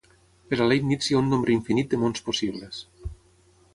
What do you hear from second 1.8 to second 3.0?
de mons possibles.